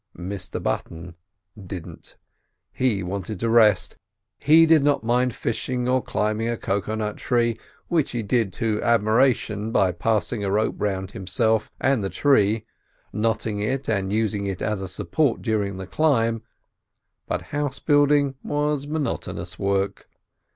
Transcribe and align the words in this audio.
Mr 0.17 0.57
Button 0.63 1.15
didn't. 1.63 2.17
He 2.71 3.03
wanted 3.03 3.39
to 3.41 3.49
rest. 3.49 3.97
He 4.39 4.65
did 4.65 4.83
not 4.83 5.03
mind 5.03 5.35
fishing 5.35 5.87
or 5.87 6.01
climbing 6.01 6.49
a 6.49 6.57
cocoa 6.57 6.95
nut 6.95 7.17
tree, 7.17 7.59
which 7.87 8.09
he 8.09 8.23
did 8.23 8.51
to 8.53 8.81
admiration 8.81 9.71
by 9.71 9.91
passing 9.91 10.43
a 10.43 10.49
rope 10.49 10.73
round 10.79 11.11
himself 11.11 11.69
and 11.79 12.03
the 12.03 12.09
tree, 12.09 12.65
knotting 13.13 13.59
it, 13.59 13.87
and 13.87 14.11
using 14.11 14.47
it 14.47 14.63
as 14.63 14.81
a 14.81 14.87
support 14.87 15.43
during 15.43 15.77
the 15.77 15.85
climb; 15.85 16.41
but 17.27 17.43
house 17.53 17.77
building 17.77 18.33
was 18.41 18.87
monotonous 18.87 19.59
work. 19.59 20.09